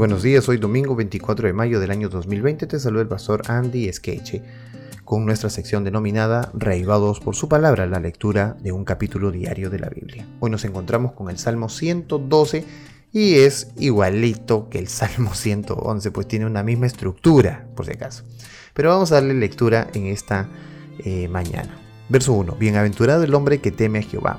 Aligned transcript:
buenos 0.00 0.22
días, 0.22 0.48
hoy 0.48 0.56
domingo 0.56 0.96
24 0.96 1.46
de 1.46 1.52
mayo 1.52 1.78
del 1.78 1.90
año 1.90 2.08
2020 2.08 2.66
te 2.66 2.80
saluda 2.80 3.02
el 3.02 3.08
pastor 3.08 3.42
Andy 3.48 3.92
Skeche 3.92 4.42
con 5.04 5.26
nuestra 5.26 5.50
sección 5.50 5.84
denominada 5.84 6.50
Reivados 6.54 7.20
por 7.20 7.36
su 7.36 7.50
palabra, 7.50 7.86
la 7.86 8.00
lectura 8.00 8.56
de 8.62 8.72
un 8.72 8.86
capítulo 8.86 9.30
diario 9.30 9.68
de 9.68 9.78
la 9.78 9.90
Biblia. 9.90 10.26
Hoy 10.40 10.50
nos 10.50 10.64
encontramos 10.64 11.12
con 11.12 11.28
el 11.28 11.36
Salmo 11.36 11.68
112 11.68 12.64
y 13.12 13.34
es 13.40 13.72
igualito 13.76 14.70
que 14.70 14.78
el 14.78 14.88
Salmo 14.88 15.34
111, 15.34 16.10
pues 16.12 16.26
tiene 16.26 16.46
una 16.46 16.62
misma 16.62 16.86
estructura, 16.86 17.66
por 17.76 17.84
si 17.84 17.92
acaso. 17.92 18.24
Pero 18.72 18.88
vamos 18.88 19.12
a 19.12 19.16
darle 19.16 19.34
lectura 19.34 19.88
en 19.92 20.06
esta 20.06 20.48
eh, 21.04 21.28
mañana. 21.28 21.78
Verso 22.08 22.32
1. 22.32 22.54
Bienaventurado 22.54 23.22
el 23.22 23.34
hombre 23.34 23.58
que 23.58 23.70
teme 23.70 23.98
a 23.98 24.02
Jehová, 24.02 24.38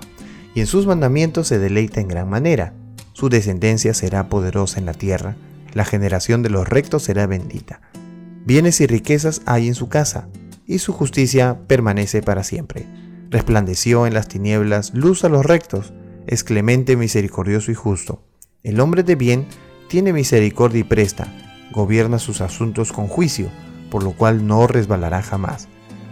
y 0.55 0.61
en 0.61 0.65
sus 0.65 0.87
mandamientos 0.87 1.49
se 1.49 1.59
deleita 1.59 2.01
en 2.01 2.07
gran 2.07 2.27
manera 2.27 2.73
su 3.13 3.29
descendencia 3.29 3.93
será 3.93 4.29
poderosa 4.29 4.79
en 4.79 4.85
la 4.85 4.93
tierra, 4.93 5.35
la 5.73 5.85
generación 5.85 6.43
de 6.43 6.49
los 6.49 6.67
rectos 6.67 7.03
será 7.03 7.27
bendita. 7.27 7.81
Bienes 8.45 8.81
y 8.81 8.87
riquezas 8.87 9.41
hay 9.45 9.67
en 9.67 9.75
su 9.75 9.89
casa, 9.89 10.27
y 10.65 10.79
su 10.79 10.93
justicia 10.93 11.59
permanece 11.67 12.21
para 12.21 12.43
siempre. 12.43 12.85
Resplandeció 13.29 14.07
en 14.07 14.13
las 14.13 14.27
tinieblas 14.27 14.93
luz 14.93 15.23
a 15.23 15.29
los 15.29 15.45
rectos, 15.45 15.93
es 16.27 16.43
clemente, 16.43 16.95
misericordioso 16.95 17.71
y 17.71 17.75
justo. 17.75 18.23
El 18.63 18.79
hombre 18.79 19.03
de 19.03 19.15
bien 19.15 19.47
tiene 19.89 20.13
misericordia 20.13 20.81
y 20.81 20.83
presta, 20.83 21.27
gobierna 21.71 22.19
sus 22.19 22.41
asuntos 22.41 22.91
con 22.91 23.07
juicio, 23.07 23.49
por 23.89 24.03
lo 24.03 24.11
cual 24.11 24.47
no 24.47 24.67
resbalará 24.67 25.21
jamás. 25.21 25.67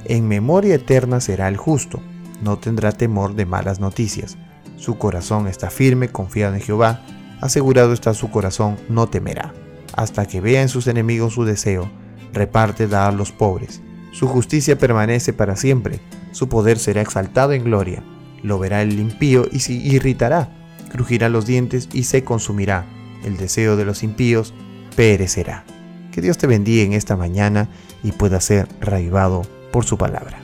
En 0.05 0.27
memoria 0.27 0.75
eterna 0.75 1.19
será 1.19 1.47
el 1.47 1.57
justo, 1.57 2.01
no 2.41 2.57
tendrá 2.57 2.91
temor 2.91 3.35
de 3.35 3.45
malas 3.45 3.79
noticias 3.79 4.37
su 4.79 4.97
corazón 4.97 5.47
está 5.47 5.69
firme, 5.69 6.07
confiado 6.07 6.55
en 6.55 6.61
Jehová, 6.61 7.01
asegurado 7.41 7.93
está 7.93 8.13
su 8.13 8.29
corazón, 8.29 8.77
no 8.89 9.07
temerá. 9.07 9.53
Hasta 9.95 10.25
que 10.25 10.41
vea 10.41 10.61
en 10.61 10.69
sus 10.69 10.87
enemigos 10.87 11.33
su 11.33 11.45
deseo, 11.45 11.89
reparte 12.33 12.87
da 12.87 13.07
a 13.07 13.11
los 13.11 13.31
pobres. 13.31 13.81
Su 14.11 14.27
justicia 14.27 14.77
permanece 14.77 15.33
para 15.33 15.55
siempre, 15.55 15.99
su 16.31 16.49
poder 16.49 16.79
será 16.79 17.01
exaltado 17.01 17.53
en 17.53 17.63
gloria. 17.63 18.03
Lo 18.43 18.59
verá 18.59 18.81
el 18.81 18.99
impío 18.99 19.47
y 19.51 19.59
se 19.59 19.73
irritará, 19.73 20.49
crujirá 20.91 21.29
los 21.29 21.45
dientes 21.45 21.89
y 21.93 22.03
se 22.03 22.23
consumirá. 22.23 22.85
El 23.23 23.37
deseo 23.37 23.75
de 23.75 23.85
los 23.85 24.03
impíos 24.03 24.53
perecerá. 24.95 25.65
Que 26.11 26.21
Dios 26.21 26.37
te 26.37 26.47
bendiga 26.47 26.83
en 26.83 26.93
esta 26.93 27.15
mañana 27.15 27.69
y 28.03 28.11
pueda 28.13 28.39
ser 28.41 28.67
raivado 28.79 29.41
por 29.71 29.85
su 29.85 29.97
palabra. 29.97 30.39